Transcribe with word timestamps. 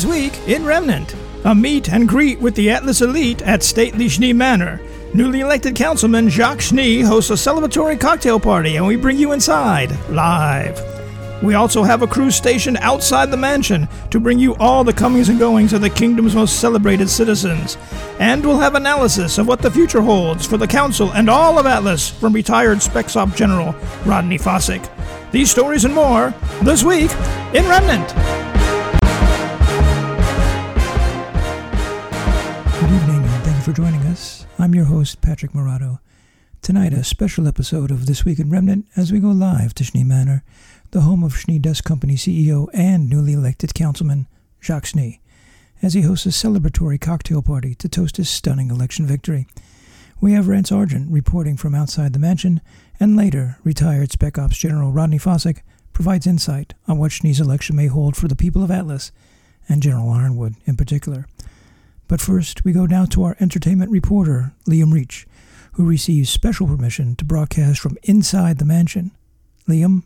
This 0.00 0.08
week 0.10 0.48
in 0.48 0.64
Remnant, 0.64 1.14
a 1.44 1.54
meet 1.54 1.90
and 1.92 2.08
greet 2.08 2.40
with 2.40 2.54
the 2.54 2.70
Atlas 2.70 3.02
elite 3.02 3.42
at 3.42 3.62
Stately 3.62 4.08
Schnee 4.08 4.32
Manor. 4.32 4.80
Newly 5.12 5.40
elected 5.40 5.74
councilman 5.74 6.30
Jacques 6.30 6.62
Schnee 6.62 7.02
hosts 7.02 7.30
a 7.30 7.34
celebratory 7.34 8.00
cocktail 8.00 8.40
party, 8.40 8.76
and 8.76 8.86
we 8.86 8.96
bring 8.96 9.18
you 9.18 9.32
inside 9.32 9.90
live. 10.08 10.80
We 11.42 11.52
also 11.52 11.82
have 11.82 12.00
a 12.00 12.06
crew 12.06 12.30
stationed 12.30 12.78
outside 12.80 13.30
the 13.30 13.36
mansion 13.36 13.88
to 14.10 14.18
bring 14.18 14.38
you 14.38 14.54
all 14.54 14.84
the 14.84 14.94
comings 14.94 15.28
and 15.28 15.38
goings 15.38 15.74
of 15.74 15.82
the 15.82 15.90
kingdom's 15.90 16.34
most 16.34 16.60
celebrated 16.60 17.10
citizens. 17.10 17.76
And 18.18 18.42
we'll 18.42 18.58
have 18.58 18.76
analysis 18.76 19.36
of 19.36 19.46
what 19.46 19.60
the 19.60 19.70
future 19.70 20.00
holds 20.00 20.46
for 20.46 20.56
the 20.56 20.66
council 20.66 21.12
and 21.12 21.28
all 21.28 21.58
of 21.58 21.66
Atlas 21.66 22.08
from 22.08 22.32
retired 22.32 22.80
Spec 22.80 23.14
Op 23.16 23.36
General 23.36 23.74
Rodney 24.06 24.38
Fossick. 24.38 24.88
These 25.30 25.50
stories 25.50 25.84
and 25.84 25.94
more 25.94 26.32
this 26.62 26.82
week 26.82 27.10
in 27.52 27.68
Remnant. 27.68 28.39
For 33.60 33.72
joining 33.72 34.00
us. 34.02 34.46
I'm 34.58 34.74
your 34.74 34.86
host, 34.86 35.20
Patrick 35.20 35.52
Morato. 35.52 35.98
Tonight, 36.62 36.94
a 36.94 37.04
special 37.04 37.46
episode 37.46 37.90
of 37.90 38.06
This 38.06 38.24
Week 38.24 38.38
in 38.38 38.48
Remnant 38.48 38.86
as 38.96 39.12
we 39.12 39.20
go 39.20 39.28
live 39.28 39.74
to 39.74 39.84
Schnee 39.84 40.02
Manor, 40.02 40.42
the 40.92 41.02
home 41.02 41.22
of 41.22 41.36
Schnee 41.36 41.58
Dust 41.58 41.84
Company 41.84 42.14
CEO 42.14 42.68
and 42.72 43.10
newly 43.10 43.34
elected 43.34 43.74
councilman 43.74 44.28
Jacques 44.62 44.86
Schnee, 44.86 45.20
as 45.82 45.92
he 45.92 46.00
hosts 46.00 46.24
a 46.24 46.30
celebratory 46.30 46.98
cocktail 46.98 47.42
party 47.42 47.74
to 47.74 47.88
toast 47.88 48.16
his 48.16 48.30
stunning 48.30 48.70
election 48.70 49.06
victory. 49.06 49.46
We 50.22 50.32
have 50.32 50.48
Rance 50.48 50.72
Argent 50.72 51.10
reporting 51.10 51.58
from 51.58 51.74
outside 51.74 52.14
the 52.14 52.18
mansion, 52.18 52.62
and 52.98 53.14
later, 53.14 53.58
retired 53.62 54.10
Spec 54.10 54.38
Ops 54.38 54.56
General 54.56 54.90
Rodney 54.90 55.18
Fossick 55.18 55.60
provides 55.92 56.26
insight 56.26 56.72
on 56.88 56.96
what 56.96 57.10
Schnee's 57.10 57.40
election 57.40 57.76
may 57.76 57.88
hold 57.88 58.16
for 58.16 58.26
the 58.26 58.36
people 58.36 58.62
of 58.62 58.70
Atlas, 58.70 59.12
and 59.68 59.82
General 59.82 60.10
Ironwood 60.10 60.54
in 60.64 60.76
particular. 60.76 61.26
But 62.10 62.20
first, 62.20 62.64
we 62.64 62.72
go 62.72 62.86
now 62.86 63.04
to 63.04 63.22
our 63.22 63.36
entertainment 63.38 63.92
reporter, 63.92 64.52
Liam 64.66 64.92
Reach, 64.92 65.28
who 65.74 65.86
receives 65.86 66.28
special 66.28 66.66
permission 66.66 67.14
to 67.14 67.24
broadcast 67.24 67.78
from 67.78 67.96
inside 68.02 68.58
the 68.58 68.64
mansion. 68.64 69.12
Liam? 69.68 70.02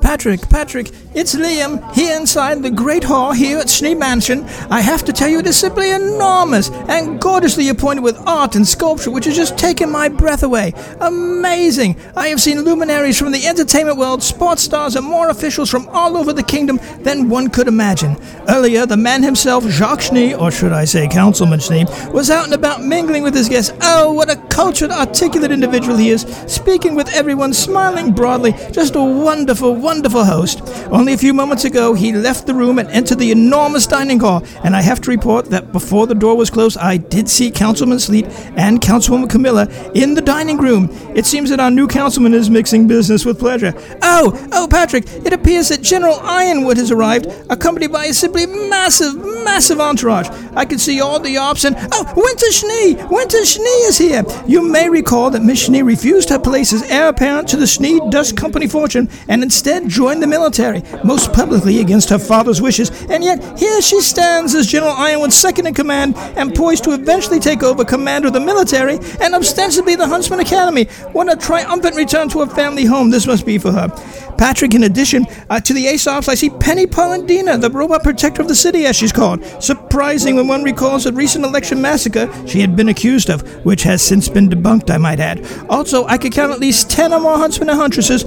Patrick, 0.00 0.48
Patrick, 0.48 0.90
it's 1.14 1.34
Liam 1.34 1.92
here 1.92 2.16
inside 2.16 2.62
the 2.62 2.70
Great 2.70 3.04
Hall 3.04 3.32
here 3.32 3.58
at 3.58 3.68
Schnee 3.68 3.94
Mansion. 3.94 4.44
I 4.70 4.80
have 4.80 5.04
to 5.04 5.12
tell 5.12 5.28
you, 5.28 5.40
it 5.40 5.46
is 5.46 5.56
simply 5.56 5.90
enormous 5.90 6.70
and 6.70 7.20
gorgeously 7.20 7.68
appointed 7.68 8.02
with 8.02 8.18
art 8.26 8.56
and 8.56 8.66
sculpture, 8.66 9.10
which 9.10 9.26
has 9.26 9.36
just 9.36 9.58
taken 9.58 9.90
my 9.90 10.08
breath 10.08 10.42
away. 10.42 10.72
Amazing! 11.00 11.96
I 12.16 12.28
have 12.28 12.40
seen 12.40 12.62
luminaries 12.62 13.18
from 13.18 13.32
the 13.32 13.46
entertainment 13.46 13.98
world, 13.98 14.22
sports 14.22 14.62
stars, 14.62 14.96
and 14.96 15.06
more 15.06 15.30
officials 15.30 15.70
from 15.70 15.88
all 15.88 16.16
over 16.16 16.32
the 16.32 16.42
kingdom 16.42 16.80
than 17.00 17.28
one 17.28 17.48
could 17.50 17.68
imagine. 17.68 18.16
Earlier, 18.48 18.86
the 18.86 18.96
man 18.96 19.22
himself, 19.22 19.64
Jacques 19.64 20.02
Schnee, 20.02 20.34
or 20.34 20.50
should 20.50 20.72
I 20.72 20.84
say 20.84 21.08
Councilman 21.08 21.60
Schnee, 21.60 21.84
was 22.12 22.30
out 22.30 22.44
and 22.44 22.54
about 22.54 22.82
mingling 22.82 23.22
with 23.22 23.34
his 23.34 23.48
guests. 23.48 23.72
Oh, 23.82 24.12
what 24.12 24.30
a 24.30 24.36
cultured, 24.48 24.90
articulate 24.90 25.50
individual 25.50 25.96
he 25.96 26.10
is, 26.10 26.22
speaking 26.46 26.94
with 26.94 27.08
everyone, 27.10 27.52
smiling 27.52 28.12
broadly. 28.12 28.52
Just 28.72 28.94
a 28.94 29.02
wonderful, 29.02 29.74
wonderful 29.88 30.22
host. 30.22 30.60
Only 30.90 31.14
a 31.14 31.16
few 31.16 31.32
moments 31.32 31.64
ago, 31.64 31.94
he 31.94 32.12
left 32.12 32.46
the 32.46 32.52
room 32.52 32.78
and 32.78 32.90
entered 32.90 33.18
the 33.18 33.32
enormous 33.32 33.86
dining 33.86 34.20
hall, 34.20 34.44
and 34.62 34.76
I 34.76 34.82
have 34.82 35.00
to 35.00 35.10
report 35.10 35.46
that 35.46 35.72
before 35.72 36.06
the 36.06 36.14
door 36.14 36.36
was 36.36 36.50
closed, 36.50 36.76
I 36.76 36.98
did 36.98 37.26
see 37.26 37.50
Councilman 37.50 37.98
Sleet 37.98 38.26
and 38.58 38.82
Councilwoman 38.82 39.30
Camilla 39.30 39.66
in 39.94 40.12
the 40.12 40.20
dining 40.20 40.58
room. 40.58 40.90
It 41.14 41.24
seems 41.24 41.48
that 41.48 41.58
our 41.58 41.70
new 41.70 41.88
councilman 41.88 42.34
is 42.34 42.50
mixing 42.50 42.86
business 42.86 43.24
with 43.24 43.38
pleasure. 43.38 43.72
Oh, 44.02 44.38
oh, 44.52 44.68
Patrick, 44.70 45.06
it 45.24 45.32
appears 45.32 45.70
that 45.70 45.80
General 45.80 46.20
Ironwood 46.20 46.76
has 46.76 46.90
arrived, 46.90 47.26
accompanied 47.48 47.90
by 47.90 48.04
a 48.04 48.12
simply 48.12 48.44
massive, 48.44 49.14
massive 49.44 49.80
entourage. 49.80 50.28
I 50.54 50.64
can 50.64 50.78
see 50.78 51.00
all 51.00 51.20
the 51.20 51.36
ops 51.36 51.64
and, 51.64 51.76
oh, 51.92 52.12
Winter 52.16 52.52
Schnee! 52.52 52.94
Winter 53.10 53.44
Schnee 53.44 53.84
is 53.88 53.98
here! 53.98 54.24
You 54.46 54.62
may 54.62 54.88
recall 54.88 55.30
that 55.30 55.42
Miss 55.42 55.64
Schnee 55.64 55.82
refused 55.82 56.30
her 56.30 56.38
place 56.38 56.72
as 56.72 56.82
heir 56.90 57.08
apparent 57.08 57.48
to 57.48 57.56
the 57.56 57.66
Schnee 57.66 58.00
Dust 58.10 58.36
Company 58.36 58.66
fortune 58.66 59.08
and 59.28 59.42
instead 59.42 59.88
joined 59.88 60.22
the 60.22 60.26
military, 60.26 60.82
most 61.04 61.32
publicly 61.32 61.80
against 61.80 62.10
her 62.10 62.18
father's 62.18 62.62
wishes, 62.62 62.90
and 63.06 63.22
yet 63.24 63.58
here 63.58 63.80
she 63.80 64.00
stands 64.00 64.54
as 64.54 64.66
General 64.66 64.92
Ironwood's 64.92 65.36
second 65.36 65.66
in 65.66 65.74
command 65.74 66.16
and 66.36 66.54
poised 66.54 66.84
to 66.84 66.92
eventually 66.92 67.40
take 67.40 67.62
over 67.62 67.84
command 67.84 68.24
of 68.24 68.32
the 68.32 68.40
military 68.40 68.98
and 69.20 69.34
ostensibly 69.34 69.96
the 69.96 70.06
Huntsman 70.06 70.40
Academy. 70.40 70.84
What 71.12 71.32
a 71.32 71.36
triumphant 71.36 71.96
return 71.96 72.28
to 72.30 72.40
her 72.40 72.46
family 72.46 72.84
home 72.84 73.10
this 73.10 73.26
must 73.26 73.46
be 73.46 73.58
for 73.58 73.72
her. 73.72 73.88
Patrick, 74.38 74.74
in 74.74 74.84
addition 74.84 75.26
uh, 75.50 75.60
to 75.60 75.74
the 75.74 75.86
Ace 75.88 76.06
Ops, 76.06 76.28
I 76.28 76.34
see 76.34 76.48
Penny 76.48 76.86
Polendina, 76.86 77.60
the 77.60 77.70
robot 77.70 78.04
protector 78.04 78.40
of 78.40 78.48
the 78.48 78.54
city, 78.54 78.86
as 78.86 78.96
she's 78.96 79.12
called. 79.12 79.44
Surprising 79.62 80.36
when 80.36 80.46
one 80.46 80.62
recalls 80.62 81.06
a 81.06 81.12
recent 81.12 81.44
election 81.44 81.82
massacre 81.82 82.32
she 82.46 82.60
had 82.60 82.76
been 82.76 82.88
accused 82.88 83.30
of, 83.30 83.42
which 83.64 83.82
has 83.82 84.00
since 84.00 84.28
been 84.28 84.48
debunked, 84.48 84.90
I 84.90 84.98
might 84.98 85.18
add. 85.18 85.44
Also, 85.68 86.06
I 86.06 86.18
could 86.18 86.32
count 86.32 86.52
at 86.52 86.60
least 86.60 86.88
10 86.88 87.12
or 87.12 87.20
more 87.20 87.36
huntsmen 87.36 87.68
and 87.68 87.78
huntresses 87.78 88.24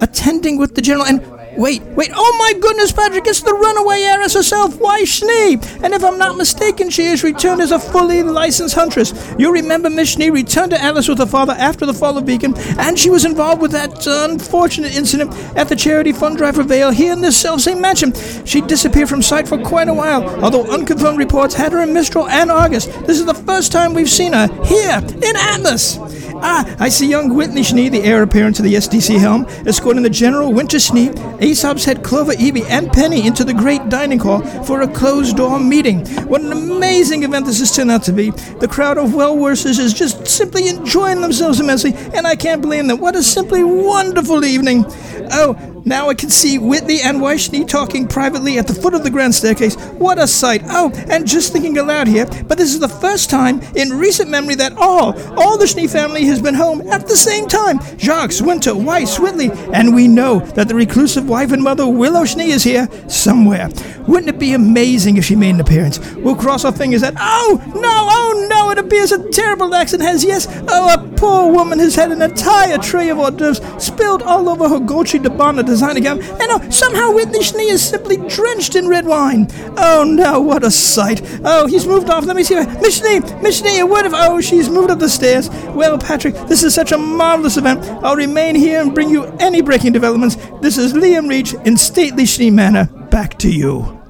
attending 0.00 0.58
with 0.58 0.76
the 0.76 0.80
general 0.80 1.04
and 1.04 1.20
Wait, 1.58 1.82
wait, 1.82 2.10
oh 2.14 2.36
my 2.38 2.52
goodness, 2.60 2.92
Patrick, 2.92 3.26
it's 3.26 3.40
the 3.40 3.52
runaway 3.52 4.02
heiress 4.02 4.34
herself, 4.34 4.78
Weiss 4.78 5.08
Schnee? 5.08 5.54
And 5.82 5.92
if 5.92 6.04
I'm 6.04 6.16
not 6.16 6.36
mistaken, 6.36 6.88
she 6.88 7.06
has 7.06 7.24
returned 7.24 7.60
as 7.60 7.72
a 7.72 7.80
fully 7.80 8.22
licensed 8.22 8.76
huntress. 8.76 9.12
You 9.40 9.52
remember 9.52 9.90
Miss 9.90 10.10
Schnee 10.10 10.30
returned 10.30 10.70
to 10.70 10.80
Atlas 10.80 11.08
with 11.08 11.18
her 11.18 11.26
father 11.26 11.54
after 11.54 11.84
the 11.84 11.92
fall 11.92 12.16
of 12.16 12.24
Beacon, 12.24 12.54
and 12.78 12.96
she 12.96 13.10
was 13.10 13.24
involved 13.24 13.60
with 13.60 13.72
that 13.72 14.06
unfortunate 14.06 14.94
incident 14.94 15.34
at 15.56 15.68
the 15.68 15.74
charity 15.74 16.12
fund 16.12 16.36
drive 16.36 16.54
for 16.54 16.62
Vale 16.62 16.92
here 16.92 17.12
in 17.12 17.22
this 17.22 17.36
self-same 17.36 17.80
mansion. 17.80 18.12
She 18.44 18.60
disappeared 18.60 19.08
from 19.08 19.20
sight 19.20 19.48
for 19.48 19.58
quite 19.58 19.88
a 19.88 19.94
while, 19.94 20.28
although 20.44 20.70
unconfirmed 20.72 21.18
reports 21.18 21.56
had 21.56 21.72
her 21.72 21.82
in 21.82 21.92
Mistral 21.92 22.28
and 22.28 22.52
Argus. 22.52 22.86
This 22.86 23.18
is 23.18 23.26
the 23.26 23.34
first 23.34 23.72
time 23.72 23.94
we've 23.94 24.08
seen 24.08 24.32
her 24.32 24.46
here 24.64 25.02
in 25.04 25.34
Atlas. 25.34 25.98
Ah, 26.40 26.76
I 26.78 26.88
see 26.88 27.08
young 27.08 27.34
Whitley 27.34 27.62
Schnee, 27.62 27.88
the 27.88 28.02
heir 28.02 28.22
apparent 28.22 28.56
to 28.56 28.62
the 28.62 28.74
SDC 28.74 29.18
helm, 29.18 29.46
escorting 29.66 30.02
the 30.02 30.10
General 30.10 30.52
Winter 30.52 30.78
Schnee, 30.78 31.10
Ace 31.40 31.64
Ops 31.64 31.84
head 31.84 32.04
Clover 32.04 32.32
Ebi, 32.32 32.64
and 32.68 32.92
Penny 32.92 33.26
into 33.26 33.44
the 33.44 33.54
great 33.54 33.88
dining 33.88 34.18
hall 34.18 34.42
for 34.64 34.82
a 34.82 34.88
closed-door 34.88 35.58
meeting. 35.58 36.06
What 36.26 36.40
an 36.42 36.52
amazing 36.52 37.24
event 37.24 37.46
this 37.46 37.58
has 37.58 37.74
turned 37.74 37.90
out 37.90 38.02
to 38.04 38.12
be. 38.12 38.30
The 38.30 38.68
crowd 38.68 38.98
of 38.98 39.14
well-wishers 39.14 39.78
is 39.78 39.92
just 39.92 40.26
simply 40.26 40.68
enjoying 40.68 41.20
themselves 41.20 41.60
immensely, 41.60 41.94
and 42.14 42.26
I 42.26 42.36
can't 42.36 42.62
blame 42.62 42.86
them. 42.86 42.98
What 43.00 43.16
a 43.16 43.22
simply 43.22 43.64
wonderful 43.64 44.44
evening. 44.44 44.84
Oh, 45.32 45.56
now 45.88 46.08
I 46.08 46.14
can 46.14 46.30
see 46.30 46.58
Whitley 46.58 47.00
and 47.00 47.20
Weiss 47.20 47.44
Schnee 47.44 47.64
talking 47.64 48.06
privately 48.06 48.58
at 48.58 48.66
the 48.66 48.74
foot 48.74 48.94
of 48.94 49.02
the 49.02 49.10
grand 49.10 49.34
staircase. 49.34 49.74
What 49.92 50.18
a 50.18 50.26
sight! 50.26 50.62
Oh, 50.66 50.92
and 51.08 51.26
just 51.26 51.52
thinking 51.52 51.78
aloud 51.78 52.06
here, 52.06 52.26
but 52.46 52.58
this 52.58 52.72
is 52.72 52.80
the 52.80 52.88
first 52.88 53.30
time 53.30 53.60
in 53.74 53.90
recent 53.90 54.30
memory 54.30 54.54
that 54.56 54.74
all, 54.76 55.18
all 55.38 55.56
the 55.56 55.66
Schnee 55.66 55.86
family 55.86 56.24
has 56.26 56.42
been 56.42 56.54
home 56.54 56.86
at 56.88 57.06
the 57.06 57.16
same 57.16 57.48
time. 57.48 57.78
Jacques, 57.98 58.40
Winter, 58.40 58.74
Weiss, 58.74 59.18
Whitley, 59.18 59.50
and 59.72 59.94
we 59.94 60.08
know 60.08 60.40
that 60.40 60.68
the 60.68 60.74
reclusive 60.74 61.28
wife 61.28 61.52
and 61.52 61.62
mother 61.62 61.86
Willow 61.88 62.24
Schnee 62.24 62.50
is 62.50 62.62
here 62.62 62.88
somewhere. 63.08 63.68
Wouldn't 64.06 64.28
it 64.28 64.38
be 64.38 64.54
amazing 64.54 65.16
if 65.16 65.24
she 65.24 65.36
made 65.36 65.54
an 65.54 65.60
appearance? 65.60 65.98
We'll 66.16 66.36
cross 66.36 66.64
our 66.64 66.72
fingers 66.72 67.00
that, 67.00 67.14
oh, 67.18 67.62
no, 67.74 68.08
appears 68.88 69.12
a 69.12 69.28
terrible 69.30 69.74
accident 69.74 70.08
has, 70.08 70.24
yes, 70.24 70.46
oh, 70.68 70.94
a 70.94 71.16
poor 71.16 71.52
woman 71.52 71.78
has 71.78 71.94
had 71.94 72.10
an 72.10 72.22
entire 72.22 72.78
tray 72.78 73.10
of 73.10 73.18
hors 73.18 73.30
d'oeuvres 73.32 73.60
spilled 73.82 74.22
all 74.22 74.48
over 74.48 74.66
her 74.66 74.80
Dolce 74.80 75.18
Gabbana 75.18 75.64
designer 75.64 76.00
gown, 76.00 76.22
and 76.22 76.50
oh, 76.50 76.70
somehow 76.70 77.12
Whitley 77.12 77.42
Schnee 77.42 77.68
is 77.68 77.86
simply 77.86 78.16
drenched 78.16 78.76
in 78.76 78.88
red 78.88 79.06
wine. 79.06 79.48
Oh, 79.76 80.04
no, 80.04 80.40
what 80.40 80.64
a 80.64 80.70
sight. 80.70 81.20
Oh, 81.44 81.66
he's 81.66 81.86
moved 81.86 82.08
off. 82.08 82.24
Let 82.24 82.34
me 82.34 82.42
see. 82.42 82.54
Miss 82.54 82.98
Schnee, 82.98 83.20
Miss 83.42 83.58
Schnee, 83.58 83.80
a 83.80 83.86
word 83.86 84.06
of, 84.06 84.14
oh, 84.14 84.40
she's 84.40 84.70
moved 84.70 84.90
up 84.90 84.98
the 84.98 85.08
stairs. 85.08 85.50
Well, 85.74 85.98
Patrick, 85.98 86.34
this 86.48 86.62
is 86.62 86.74
such 86.74 86.92
a 86.92 86.98
marvelous 86.98 87.58
event. 87.58 87.84
I'll 88.02 88.16
remain 88.16 88.54
here 88.54 88.80
and 88.80 88.94
bring 88.94 89.10
you 89.10 89.24
any 89.38 89.60
breaking 89.60 89.92
developments. 89.92 90.36
This 90.62 90.78
is 90.78 90.94
Liam 90.94 91.28
Reach 91.28 91.52
in 91.66 91.76
stately 91.76 92.24
Schnee 92.24 92.50
Manor. 92.50 92.86
Back 93.10 93.38
to 93.40 93.50
you. 93.50 94.00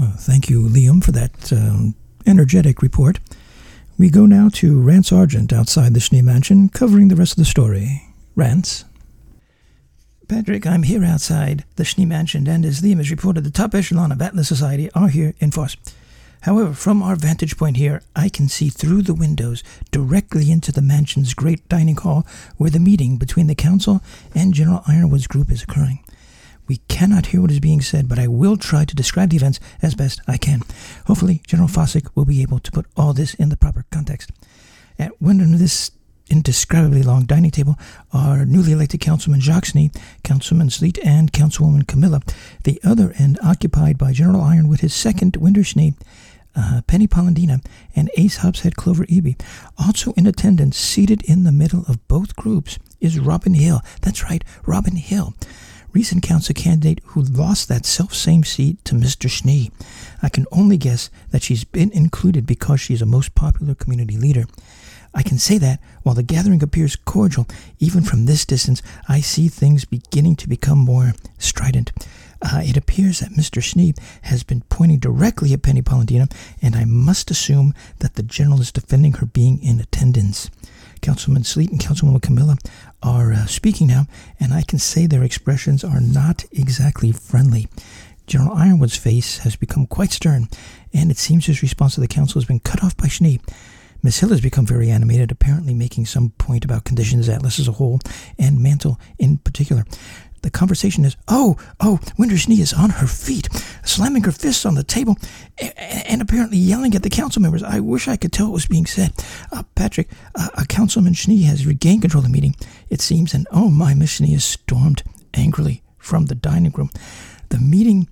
Oh, 0.00 0.14
thank 0.16 0.50
you, 0.50 0.62
Liam, 0.68 1.02
for 1.02 1.12
that 1.12 1.52
um, 1.52 1.94
energetic 2.28 2.82
report. 2.82 3.18
We 3.98 4.10
go 4.10 4.26
now 4.26 4.50
to 4.54 4.80
Rance 4.80 5.10
Argent 5.10 5.52
outside 5.52 5.94
the 5.94 6.00
Schnee 6.00 6.22
Mansion, 6.22 6.68
covering 6.68 7.08
the 7.08 7.16
rest 7.16 7.32
of 7.32 7.38
the 7.38 7.44
story. 7.44 8.02
Rance? 8.36 8.84
Patrick, 10.28 10.66
I'm 10.66 10.82
here 10.82 11.02
outside 11.02 11.64
the 11.76 11.84
Schnee 11.84 12.04
Mansion, 12.04 12.46
and 12.46 12.64
as 12.64 12.82
Liam 12.82 12.98
has 12.98 13.10
reported, 13.10 13.44
the 13.44 13.50
top 13.50 13.74
echelon 13.74 14.12
of 14.12 14.20
Atlas 14.20 14.46
Society 14.46 14.90
are 14.94 15.08
here 15.08 15.34
in 15.38 15.50
force. 15.50 15.76
However, 16.42 16.74
from 16.74 17.02
our 17.02 17.16
vantage 17.16 17.56
point 17.56 17.78
here, 17.78 18.02
I 18.14 18.28
can 18.28 18.48
see 18.48 18.68
through 18.68 19.02
the 19.02 19.14
windows 19.14 19.64
directly 19.90 20.52
into 20.52 20.70
the 20.70 20.82
mansion's 20.82 21.34
great 21.34 21.66
dining 21.68 21.96
hall 21.96 22.26
where 22.58 22.70
the 22.70 22.78
meeting 22.78 23.16
between 23.16 23.46
the 23.46 23.54
council 23.54 24.02
and 24.34 24.54
General 24.54 24.82
Ironwood's 24.86 25.26
group 25.26 25.50
is 25.50 25.62
occurring. 25.62 26.00
We 26.68 26.76
cannot 26.88 27.26
hear 27.26 27.40
what 27.40 27.50
is 27.50 27.60
being 27.60 27.80
said, 27.80 28.08
but 28.08 28.18
I 28.18 28.28
will 28.28 28.58
try 28.58 28.84
to 28.84 28.94
describe 28.94 29.30
the 29.30 29.36
events 29.36 29.58
as 29.80 29.94
best 29.94 30.20
I 30.28 30.36
can. 30.36 30.60
Hopefully, 31.06 31.40
General 31.46 31.68
Fossick 31.68 32.08
will 32.14 32.26
be 32.26 32.42
able 32.42 32.58
to 32.60 32.70
put 32.70 32.86
all 32.94 33.14
this 33.14 33.32
in 33.34 33.48
the 33.48 33.56
proper 33.56 33.86
context. 33.90 34.30
At 34.98 35.20
one 35.20 35.40
end 35.40 35.54
of 35.54 35.60
this 35.60 35.90
indescribably 36.28 37.02
long 37.02 37.24
dining 37.24 37.50
table 37.50 37.76
are 38.12 38.44
newly 38.44 38.72
elected 38.72 39.00
Councilman 39.00 39.40
Schnee, 39.40 39.90
Councilman 40.24 40.68
Sleet, 40.68 40.98
and 41.02 41.32
Councilwoman 41.32 41.86
Camilla. 41.86 42.20
The 42.64 42.78
other 42.84 43.14
end 43.18 43.38
occupied 43.42 43.96
by 43.96 44.12
General 44.12 44.42
Iron 44.42 44.68
with 44.68 44.80
his 44.80 44.92
second 44.92 45.36
Winter 45.36 45.64
Schnee, 45.64 45.94
uh, 46.54 46.82
Penny 46.86 47.06
Polendina, 47.06 47.64
and 47.96 48.10
Ace 48.18 48.44
Ops 48.44 48.60
head 48.60 48.76
Clover 48.76 49.06
Ebi. 49.06 49.40
Also 49.78 50.12
in 50.18 50.26
attendance, 50.26 50.76
seated 50.76 51.22
in 51.22 51.44
the 51.44 51.52
middle 51.52 51.84
of 51.88 52.06
both 52.08 52.36
groups, 52.36 52.78
is 53.00 53.18
Robyn 53.18 53.54
Hill. 53.54 53.80
That's 54.02 54.24
right, 54.24 54.44
Robyn 54.66 54.96
Hill 54.96 55.32
recent 55.92 56.22
council 56.22 56.54
candidate 56.54 57.00
who 57.06 57.22
lost 57.22 57.68
that 57.68 57.86
self 57.86 58.14
same 58.14 58.44
seat 58.44 58.84
to 58.84 58.94
Mr. 58.94 59.28
Schnee. 59.28 59.70
I 60.22 60.28
can 60.28 60.46
only 60.52 60.76
guess 60.76 61.10
that 61.30 61.42
she's 61.42 61.64
been 61.64 61.90
included 61.92 62.46
because 62.46 62.80
she's 62.80 63.02
a 63.02 63.06
most 63.06 63.34
popular 63.34 63.74
community 63.74 64.16
leader. 64.16 64.44
I 65.14 65.22
can 65.22 65.38
say 65.38 65.58
that 65.58 65.80
while 66.02 66.14
the 66.14 66.22
gathering 66.22 66.62
appears 66.62 66.96
cordial, 66.96 67.46
even 67.78 68.02
from 68.02 68.26
this 68.26 68.44
distance, 68.44 68.82
I 69.08 69.20
see 69.20 69.48
things 69.48 69.84
beginning 69.84 70.36
to 70.36 70.48
become 70.48 70.78
more 70.78 71.12
strident. 71.38 71.92
Uh, 72.40 72.62
it 72.62 72.76
appears 72.76 73.18
that 73.18 73.32
Mr. 73.32 73.60
Schneeb 73.60 73.98
has 74.22 74.44
been 74.44 74.60
pointing 74.68 74.98
directly 74.98 75.52
at 75.52 75.62
Penny 75.62 75.82
Polendina, 75.82 76.30
and 76.62 76.76
I 76.76 76.84
must 76.84 77.30
assume 77.30 77.74
that 77.98 78.14
the 78.14 78.22
general 78.22 78.60
is 78.60 78.70
defending 78.70 79.14
her 79.14 79.26
being 79.26 79.60
in 79.62 79.80
attendance. 79.80 80.50
Councilman 81.00 81.44
Sleet 81.44 81.70
and 81.70 81.80
Councilwoman 81.80 82.22
Camilla 82.22 82.56
are 83.02 83.32
uh, 83.32 83.46
speaking 83.46 83.86
now, 83.86 84.06
and 84.38 84.52
I 84.52 84.62
can 84.62 84.78
say 84.78 85.06
their 85.06 85.24
expressions 85.24 85.84
are 85.84 86.00
not 86.00 86.44
exactly 86.52 87.12
friendly. 87.12 87.68
General 88.26 88.56
Ironwood's 88.56 88.96
face 88.96 89.38
has 89.38 89.56
become 89.56 89.86
quite 89.86 90.12
stern, 90.12 90.48
and 90.92 91.10
it 91.10 91.16
seems 91.16 91.46
his 91.46 91.62
response 91.62 91.94
to 91.94 92.00
the 92.00 92.08
council 92.08 92.40
has 92.40 92.46
been 92.46 92.60
cut 92.60 92.84
off 92.84 92.96
by 92.96 93.06
Schneeb. 93.06 93.40
Miss 94.02 94.20
Hill 94.20 94.28
has 94.28 94.40
become 94.40 94.64
very 94.64 94.90
animated, 94.90 95.32
apparently 95.32 95.74
making 95.74 96.06
some 96.06 96.30
point 96.30 96.64
about 96.64 96.84
conditions 96.84 97.28
at 97.28 97.36
Atlas 97.36 97.58
as 97.58 97.66
a 97.66 97.72
whole, 97.72 98.00
and 98.38 98.60
Mantle 98.60 99.00
in 99.18 99.38
particular. 99.38 99.84
The 100.42 100.50
conversation 100.50 101.04
is, 101.04 101.16
oh, 101.28 101.56
oh, 101.80 102.00
Winter 102.16 102.36
Schnee 102.36 102.60
is 102.60 102.72
on 102.72 102.90
her 102.90 103.06
feet, 103.06 103.48
slamming 103.84 104.24
her 104.24 104.32
fists 104.32 104.64
on 104.64 104.74
the 104.74 104.84
table, 104.84 105.16
and, 105.58 106.22
apparently 106.22 106.58
yelling 106.58 106.94
at 106.94 107.02
the 107.02 107.10
council 107.10 107.42
members. 107.42 107.62
I 107.62 107.80
wish 107.80 108.08
I 108.08 108.16
could 108.16 108.32
tell 108.32 108.46
what 108.46 108.54
was 108.54 108.66
being 108.66 108.86
said. 108.86 109.12
Uh, 109.52 109.62
Patrick, 109.74 110.08
uh, 110.34 110.48
a 110.54 110.64
Councilman 110.66 111.14
Schnee 111.14 111.42
has 111.42 111.66
regained 111.66 112.02
control 112.02 112.20
of 112.24 112.26
the 112.26 112.32
meeting, 112.32 112.54
it 112.88 113.00
seems, 113.00 113.34
and 113.34 113.46
oh 113.50 113.70
my, 113.70 113.94
Miss 113.94 114.12
Schnee 114.12 114.32
has 114.32 114.44
stormed 114.44 115.02
angrily 115.34 115.82
from 115.98 116.26
the 116.26 116.34
dining 116.34 116.72
room. 116.72 116.90
The 117.48 117.58
meeting 117.58 118.08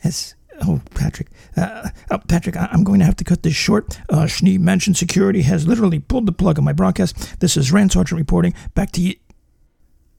has 0.00 0.34
Oh, 0.62 0.82
Patrick. 0.94 1.28
Uh, 1.56 1.88
uh, 2.10 2.18
Patrick, 2.28 2.56
I- 2.56 2.68
am 2.72 2.84
going 2.84 2.98
to 2.98 3.06
have 3.06 3.16
to 3.16 3.24
cut 3.24 3.42
this 3.42 3.54
short. 3.54 3.98
Uh, 4.10 4.26
Schnee 4.26 4.58
Mansion 4.58 4.94
Security 4.94 5.42
has 5.42 5.66
literally 5.66 5.98
pulled 5.98 6.26
the 6.26 6.32
plug 6.32 6.58
on 6.58 6.64
my 6.64 6.72
broadcast. 6.74 7.40
This 7.40 7.56
is 7.56 7.72
Rance 7.72 7.96
Argent 7.96 8.18
reporting. 8.18 8.52
Back 8.74 8.92
to 8.92 9.00
you. 9.00 9.14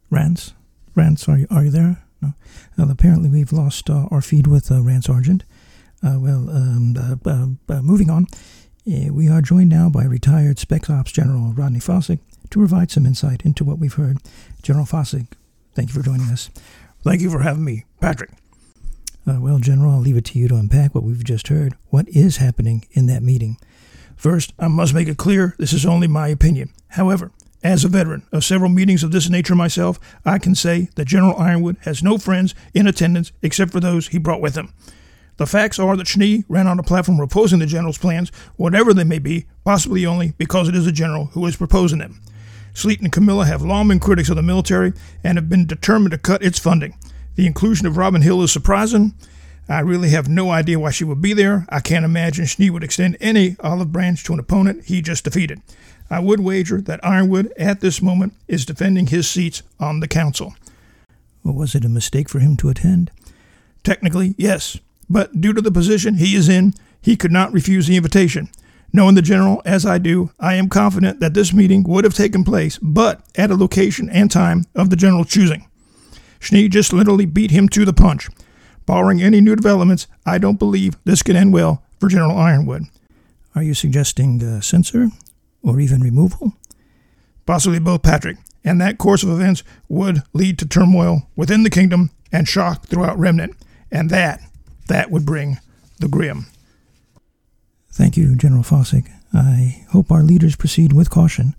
Rand? 0.09 0.53
Rand, 0.95 1.23
are 1.27 1.38
you, 1.38 1.47
are 1.49 1.63
you 1.63 1.71
there? 1.71 2.03
No. 2.21 2.33
Well, 2.77 2.91
apparently 2.91 3.29
we've 3.29 3.53
lost 3.53 3.89
uh, 3.89 4.07
our 4.11 4.21
feed 4.21 4.47
with 4.47 4.71
uh, 4.71 4.81
Rance 4.81 5.09
Argent. 5.09 5.43
Uh, 6.03 6.17
well, 6.19 6.49
um, 6.49 6.95
uh, 7.25 7.73
uh, 7.73 7.81
moving 7.81 8.09
on. 8.09 8.27
we 8.85 9.29
are 9.29 9.41
joined 9.41 9.69
now 9.69 9.89
by 9.89 10.03
retired 10.03 10.59
Spec 10.59 10.89
Ops 10.89 11.11
General 11.11 11.53
Rodney 11.53 11.79
Fossick 11.79 12.19
to 12.49 12.59
provide 12.59 12.91
some 12.91 13.05
insight 13.05 13.43
into 13.43 13.63
what 13.63 13.79
we've 13.79 13.93
heard. 13.93 14.17
General 14.61 14.85
Fossick, 14.85 15.27
thank 15.73 15.89
you 15.89 15.93
for 15.93 16.05
joining 16.05 16.29
us. 16.29 16.49
Thank 17.03 17.21
you 17.21 17.29
for 17.29 17.39
having 17.39 17.63
me, 17.63 17.85
Patrick. 17.99 18.31
Uh, 19.27 19.39
well, 19.39 19.59
General, 19.59 19.93
I'll 19.93 19.99
leave 19.99 20.17
it 20.17 20.25
to 20.25 20.39
you 20.39 20.47
to 20.47 20.55
unpack 20.55 20.93
what 20.93 21.03
we've 21.03 21.23
just 21.23 21.47
heard. 21.47 21.75
What 21.89 22.09
is 22.09 22.38
happening 22.38 22.85
in 22.91 23.05
that 23.05 23.23
meeting? 23.23 23.57
First, 24.15 24.53
I 24.59 24.67
must 24.67 24.93
make 24.93 25.07
it 25.07 25.17
clear 25.17 25.55
this 25.57 25.73
is 25.73 25.85
only 25.85 26.07
my 26.07 26.27
opinion. 26.27 26.71
However, 26.89 27.31
as 27.63 27.83
a 27.83 27.89
veteran 27.89 28.23
of 28.31 28.43
several 28.43 28.69
meetings 28.69 29.03
of 29.03 29.11
this 29.11 29.29
nature 29.29 29.55
myself, 29.55 29.99
I 30.25 30.39
can 30.39 30.55
say 30.55 30.89
that 30.95 31.05
General 31.05 31.37
Ironwood 31.37 31.77
has 31.81 32.03
no 32.03 32.17
friends 32.17 32.55
in 32.73 32.87
attendance 32.87 33.31
except 33.41 33.71
for 33.71 33.79
those 33.79 34.07
he 34.07 34.17
brought 34.17 34.41
with 34.41 34.55
him. 34.55 34.73
The 35.37 35.47
facts 35.47 35.79
are 35.79 35.95
that 35.97 36.07
Schnee 36.07 36.43
ran 36.49 36.67
on 36.67 36.79
a 36.79 36.83
platform 36.83 37.19
opposing 37.19 37.59
the 37.59 37.65
general's 37.65 37.97
plans, 37.97 38.31
whatever 38.57 38.93
they 38.93 39.03
may 39.03 39.19
be, 39.19 39.47
possibly 39.63 40.05
only 40.05 40.33
because 40.37 40.67
it 40.67 40.75
is 40.75 40.85
the 40.85 40.91
general 40.91 41.25
who 41.27 41.45
is 41.45 41.55
proposing 41.55 41.99
them. 41.99 42.21
Sleet 42.73 43.01
and 43.01 43.11
Camilla 43.11 43.45
have 43.45 43.61
long 43.61 43.87
been 43.87 43.99
critics 43.99 44.29
of 44.29 44.35
the 44.35 44.41
military 44.41 44.93
and 45.23 45.37
have 45.37 45.49
been 45.49 45.65
determined 45.65 46.11
to 46.11 46.17
cut 46.17 46.43
its 46.43 46.59
funding. 46.59 46.95
The 47.35 47.47
inclusion 47.47 47.87
of 47.87 47.97
Robyn 47.97 48.21
Hill 48.21 48.41
is 48.43 48.51
surprising. 48.51 49.13
I 49.67 49.79
really 49.79 50.09
have 50.09 50.27
no 50.27 50.51
idea 50.51 50.79
why 50.79 50.91
she 50.91 51.03
would 51.03 51.21
be 51.21 51.33
there. 51.33 51.65
I 51.69 51.79
can't 51.79 52.05
imagine 52.05 52.45
Schnee 52.45 52.69
would 52.69 52.83
extend 52.83 53.17
any 53.19 53.55
olive 53.61 53.91
branch 53.91 54.23
to 54.25 54.33
an 54.33 54.39
opponent 54.39 54.85
he 54.85 55.01
just 55.01 55.23
defeated. 55.23 55.61
I 56.11 56.19
would 56.19 56.41
wager 56.41 56.81
that 56.81 57.03
Ironwood, 57.05 57.53
at 57.57 57.79
this 57.79 58.01
moment, 58.01 58.33
is 58.49 58.65
defending 58.65 59.07
his 59.07 59.29
seats 59.29 59.63
on 59.79 60.01
the 60.01 60.09
council. 60.09 60.53
Well, 61.41 61.55
was 61.55 61.73
it 61.73 61.85
a 61.85 61.89
mistake 61.89 62.27
for 62.27 62.39
him 62.39 62.57
to 62.57 62.69
attend? 62.69 63.11
Technically, 63.85 64.35
yes, 64.37 64.77
but 65.09 65.39
due 65.39 65.53
to 65.53 65.61
the 65.61 65.71
position 65.71 66.15
he 66.15 66.35
is 66.35 66.49
in, 66.49 66.73
he 67.01 67.15
could 67.15 67.31
not 67.31 67.53
refuse 67.53 67.87
the 67.87 67.95
invitation. 67.95 68.49
Knowing 68.91 69.15
the 69.15 69.21
general 69.21 69.61
as 69.63 69.85
I 69.85 69.99
do, 69.99 70.31
I 70.37 70.55
am 70.55 70.67
confident 70.67 71.21
that 71.21 71.33
this 71.33 71.53
meeting 71.53 71.83
would 71.83 72.03
have 72.03 72.13
taken 72.13 72.43
place, 72.43 72.77
but 72.81 73.21
at 73.35 73.49
a 73.49 73.55
location 73.55 74.09
and 74.09 74.29
time 74.29 74.65
of 74.75 74.89
the 74.89 74.97
general's 74.97 75.29
choosing. 75.29 75.65
Schnee 76.41 76.67
just 76.67 76.91
literally 76.91 77.25
beat 77.25 77.51
him 77.51 77.69
to 77.69 77.85
the 77.85 77.93
punch. 77.93 78.27
Barring 78.85 79.21
any 79.21 79.39
new 79.39 79.55
developments, 79.55 80.07
I 80.25 80.39
don't 80.39 80.59
believe 80.59 80.97
this 81.05 81.23
could 81.23 81.37
end 81.37 81.53
well 81.53 81.83
for 82.01 82.09
General 82.09 82.37
Ironwood. 82.37 82.83
Are 83.55 83.63
you 83.63 83.73
suggesting 83.73 84.43
uh, 84.43 84.59
censor 84.59 85.09
or 85.63 85.79
even 85.79 86.01
removal? 86.01 86.53
Possibly 87.45 87.79
both, 87.79 88.03
Patrick. 88.03 88.37
And 88.63 88.79
that 88.79 88.97
course 88.97 89.23
of 89.23 89.29
events 89.29 89.63
would 89.89 90.23
lead 90.33 90.59
to 90.59 90.67
turmoil 90.67 91.23
within 91.35 91.63
the 91.63 91.69
kingdom 91.69 92.11
and 92.31 92.47
shock 92.47 92.85
throughout 92.85 93.17
Remnant. 93.17 93.55
And 93.91 94.09
that, 94.09 94.41
that 94.87 95.11
would 95.11 95.25
bring 95.25 95.57
the 95.99 96.07
Grimm. 96.07 96.45
Thank 97.91 98.15
you, 98.17 98.35
General 98.35 98.63
Fossick. 98.63 99.09
I 99.33 99.85
hope 99.91 100.11
our 100.11 100.23
leaders 100.23 100.55
proceed 100.55 100.93
with 100.93 101.09
caution. 101.09 101.55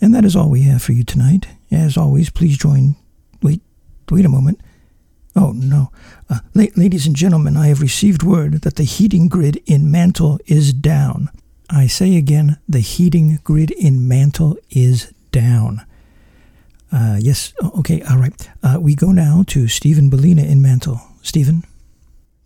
And 0.00 0.14
that 0.14 0.24
is 0.24 0.34
all 0.36 0.48
we 0.50 0.62
have 0.62 0.82
for 0.82 0.92
you 0.92 1.04
tonight. 1.04 1.46
As 1.70 1.96
always, 1.96 2.30
please 2.30 2.58
join. 2.58 2.96
Wait, 3.42 3.60
Wait 4.10 4.24
a 4.24 4.28
moment. 4.28 4.60
Oh, 5.34 5.52
no. 5.52 5.90
Uh, 6.30 6.40
la- 6.54 6.64
ladies 6.76 7.06
and 7.06 7.14
gentlemen, 7.16 7.56
I 7.56 7.66
have 7.66 7.82
received 7.82 8.22
word 8.22 8.62
that 8.62 8.76
the 8.76 8.84
heating 8.84 9.28
grid 9.28 9.62
in 9.66 9.90
Mantle 9.90 10.38
is 10.46 10.72
down. 10.72 11.28
I 11.68 11.86
say 11.86 12.16
again, 12.16 12.58
the 12.68 12.80
heating 12.80 13.40
grid 13.42 13.70
in 13.72 14.06
Mantle 14.06 14.56
is 14.70 15.12
down. 15.32 15.84
Uh, 16.92 17.18
yes, 17.20 17.52
okay, 17.78 18.02
all 18.02 18.18
right. 18.18 18.50
Uh, 18.62 18.78
we 18.80 18.94
go 18.94 19.10
now 19.10 19.44
to 19.48 19.66
Stephen 19.66 20.08
Bellina 20.10 20.48
in 20.48 20.62
Mantle. 20.62 21.00
Stephen? 21.22 21.64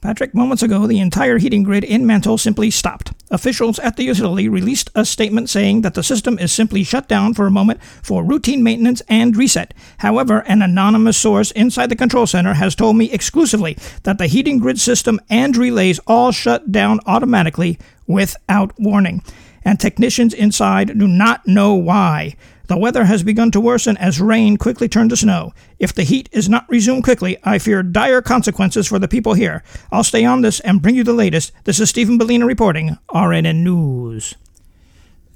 Patrick, 0.01 0.35
moments 0.35 0.63
ago, 0.63 0.87
the 0.87 0.99
entire 0.99 1.37
heating 1.37 1.63
grid 1.63 1.85
in 1.85 2.07
Mantle 2.07 2.39
simply 2.39 2.71
stopped. 2.71 3.13
Officials 3.31 3.79
at 3.81 3.97
the 3.97 4.05
utility 4.05 4.49
released 4.49 4.89
a 4.95 5.05
statement 5.05 5.51
saying 5.51 5.83
that 5.83 5.93
the 5.93 6.03
system 6.03 6.39
is 6.39 6.51
simply 6.51 6.83
shut 6.83 7.07
down 7.07 7.35
for 7.35 7.47
a 7.47 7.51
moment 7.51 7.83
for 8.03 8.25
routine 8.25 8.63
maintenance 8.63 9.03
and 9.09 9.37
reset. 9.37 9.75
However, 9.99 10.39
an 10.47 10.63
anonymous 10.63 11.19
source 11.19 11.51
inside 11.51 11.91
the 11.91 11.97
control 11.97 12.27
center 12.27 12.55
has 12.55 12.75
told 12.75 12.97
me 12.97 13.13
exclusively 13.13 13.77
that 14.05 14.17
the 14.17 14.27
heating 14.27 14.59
grid 14.59 14.81
system 14.81 15.21
and 15.29 15.55
relays 15.55 16.01
all 16.07 16.33
shut 16.33 16.73
down 16.73 17.01
automatically 17.05 17.79
without 18.11 18.73
warning. 18.79 19.23
And 19.65 19.79
technicians 19.79 20.35
inside 20.35 20.99
do 20.99 21.07
not 21.07 21.47
know 21.47 21.75
why. 21.75 22.37
The 22.67 22.79
weather 22.79 23.05
has 23.05 23.23
begun 23.23 23.51
to 23.51 23.61
worsen 23.61 23.97
as 23.97 24.21
rain 24.21 24.57
quickly 24.57 24.89
turned 24.89 25.11
to 25.11 25.17
snow. 25.17 25.53
If 25.79 25.93
the 25.93 26.05
heat 26.05 26.29
is 26.31 26.49
not 26.49 26.69
resumed 26.69 27.03
quickly, 27.03 27.37
I 27.43 27.59
fear 27.59 27.83
dire 27.83 28.23
consequences 28.23 28.87
for 28.87 28.99
the 28.99 29.09
people 29.09 29.35
here. 29.35 29.65
I'll 29.91 30.05
stay 30.05 30.25
on 30.25 30.43
this 30.43 30.61
and 30.61 30.81
bring 30.81 30.95
you 30.95 31.03
the 31.03 31.13
latest. 31.13 31.53
This 31.65 31.81
is 31.81 31.91
Stephen 31.91 32.19
Bellina 32.19 32.47
reporting, 32.47 32.97
RNN 33.11 33.65
News. 33.65 34.35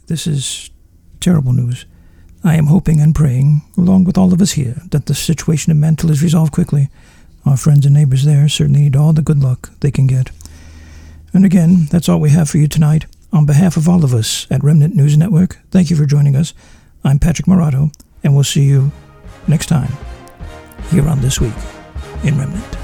This 0.07 0.27
is 0.27 0.71
terrible 1.21 1.53
news. 1.53 1.87
I 2.45 2.55
am 2.57 2.67
hoping 2.67 3.01
and 3.01 3.15
praying, 3.15 3.63
along 3.77 4.05
with 4.05 4.17
all 4.17 4.33
of 4.33 4.41
us 4.41 4.53
here, 4.53 4.83
that 4.91 5.07
the 5.07 5.15
situation 5.15 5.73
in 5.73 5.81
Mantle 5.81 6.11
is 6.11 6.23
resolved 6.23 6.53
quickly. 6.53 6.89
Our 7.45 7.57
friends 7.57 7.85
and 7.85 7.95
neighbors 7.95 8.25
there 8.25 8.49
certainly 8.49 8.83
need 8.83 8.97
all 8.97 9.13
the 9.13 9.23
good 9.23 9.43
luck 9.43 9.71
they 9.81 9.91
can 9.91 10.07
get. 10.07 10.31
And 11.35 11.45
again, 11.45 11.87
that's 11.91 12.09
all 12.09 12.21
we 12.21 12.31
have 12.31 12.49
for 12.49 12.59
you 12.59 12.69
tonight. 12.69 13.07
On 13.33 13.45
behalf 13.45 13.77
of 13.77 13.89
all 13.89 14.05
of 14.05 14.15
us 14.15 14.47
at 14.53 14.63
Remnant 14.63 14.95
News 14.95 15.19
Network, 15.19 15.59
thank 15.73 15.91
you 15.91 15.97
for 15.97 16.07
joining 16.07 16.37
us. 16.37 16.55
I'm 17.03 17.19
Patrick 17.19 17.49
Morato, 17.49 17.91
and 18.23 18.35
we'll 18.35 18.45
see 18.45 18.63
you 18.63 18.93
next 19.49 19.67
time 19.67 19.93
here 20.91 21.09
on 21.09 21.21
This 21.21 21.41
Week 21.41 21.53
in 22.23 22.39
Remnant. 22.39 22.84